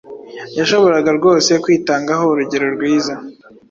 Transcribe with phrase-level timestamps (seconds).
[0.57, 3.13] Yashoboraga rwose kwitangaho urugero rwiza